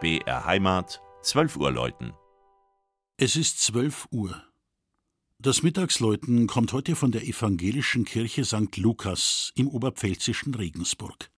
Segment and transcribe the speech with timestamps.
[0.00, 2.12] BR Heimat, 12 Uhr läuten.
[3.16, 4.44] Es ist 12 Uhr.
[5.40, 8.76] Das Mittagsläuten kommt heute von der evangelischen Kirche St.
[8.76, 11.32] Lukas im oberpfälzischen Regensburg.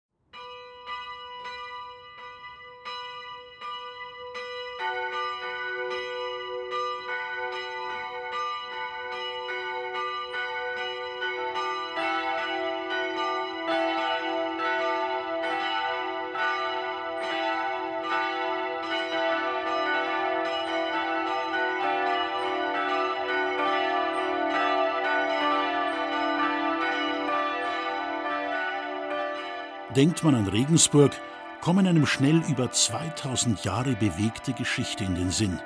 [29.96, 31.20] Denkt man an Regensburg,
[31.62, 35.60] kommen einem schnell über 2000 Jahre bewegte Geschichte in den Sinn.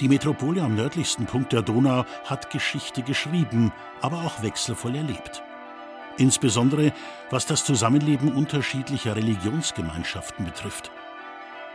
[0.00, 5.42] Die Metropole am nördlichsten Punkt der Donau hat Geschichte geschrieben, aber auch wechselvoll erlebt.
[6.16, 6.94] Insbesondere
[7.28, 10.90] was das Zusammenleben unterschiedlicher Religionsgemeinschaften betrifft.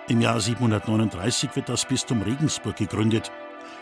[0.08, 3.32] Im Jahr 739 wird das Bistum Regensburg gegründet.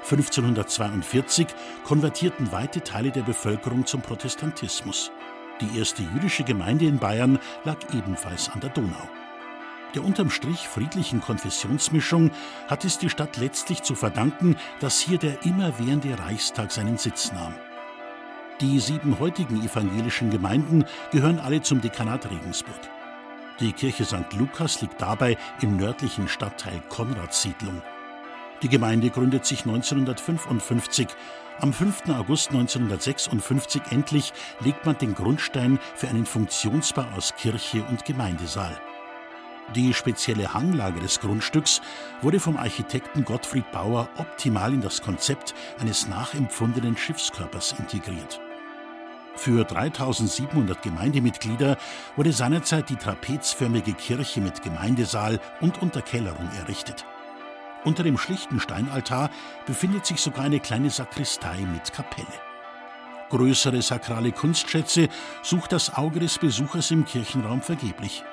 [0.03, 1.47] 1542
[1.85, 5.11] konvertierten weite Teile der Bevölkerung zum Protestantismus.
[5.61, 9.09] Die erste jüdische Gemeinde in Bayern lag ebenfalls an der Donau.
[9.95, 12.31] Der unterm Strich friedlichen Konfessionsmischung
[12.67, 17.53] hat es die Stadt letztlich zu verdanken, dass hier der immerwährende Reichstag seinen Sitz nahm.
[18.61, 22.79] Die sieben heutigen evangelischen Gemeinden gehören alle zum Dekanat Regensburg.
[23.59, 24.31] Die Kirche St.
[24.37, 27.81] Lukas liegt dabei im nördlichen Stadtteil Konradssiedlung.
[28.61, 31.07] Die Gemeinde gründet sich 1955
[31.61, 32.09] am 5.
[32.09, 38.79] August 1956 endlich legt man den Grundstein für einen Funktionsbau aus Kirche und Gemeindesaal.
[39.75, 41.81] Die spezielle Hanglage des Grundstücks
[42.21, 48.39] wurde vom Architekten Gottfried Bauer optimal in das Konzept eines nachempfundenen Schiffskörpers integriert.
[49.35, 51.77] Für 3700 Gemeindemitglieder
[52.15, 57.05] wurde seinerzeit die trapezförmige Kirche mit Gemeindesaal und Unterkellerung errichtet.
[57.85, 59.29] Unter dem schlichten Steinaltar
[59.65, 62.27] befindet sich sogar eine kleine Sakristei mit Kapelle.
[63.29, 65.07] Größere sakrale Kunstschätze
[65.43, 68.23] sucht das Auge des Besuchers im Kirchenraum vergeblich.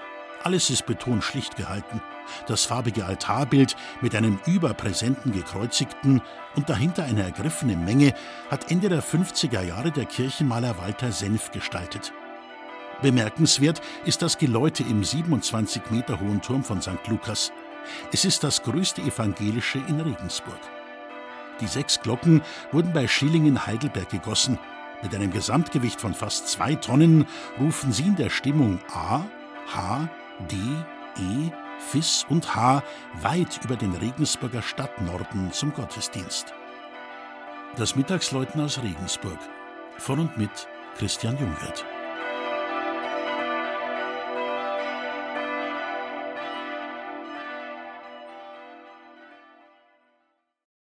[0.43, 2.01] Alles ist betont schlicht gehalten.
[2.47, 6.23] Das farbige Altarbild mit einem überpräsenten Gekreuzigten
[6.55, 8.15] und dahinter eine ergriffene Menge
[8.51, 12.13] hat Ende der 50er Jahre der Kirchenmaler Walter Senf gestaltet.
[13.03, 17.07] Bemerkenswert ist das Geläute im 27 Meter hohen Turm von St.
[17.09, 17.53] Lukas.
[18.13, 20.61] Es ist das größte evangelische in Regensburg.
[21.61, 22.43] Die sechs Glocken
[22.73, 24.59] wurden bei Schillingen-Heidelberg gegossen.
[25.03, 27.27] Mit einem Gesamtgewicht von fast zwei Tonnen
[27.59, 29.25] rufen sie in der Stimmung A,
[29.73, 30.09] H,
[30.51, 30.57] D,
[31.19, 32.83] E, Fis und H
[33.21, 36.53] weit über den Regensburger Stadtnorden zum Gottesdienst.
[37.77, 39.39] Das Mittagsläuten aus Regensburg.
[39.99, 41.85] Von und mit Christian Jungwirth.